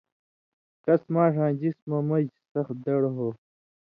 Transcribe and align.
کس 0.83 1.01
ماݜاں 1.13 1.51
جسمہ 1.59 1.99
مژ 2.09 2.25
سخ 2.51 2.67
دڑ 2.83 3.01
ہو 3.15 3.27